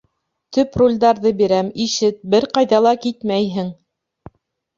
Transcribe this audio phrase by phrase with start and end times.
[0.55, 3.71] Төп ролдәрҙе бирәм, ишет, бер ҡайҙа ла китмәйһең!